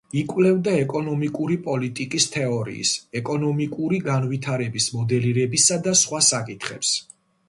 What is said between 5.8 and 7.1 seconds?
და სხვა საკითხებს.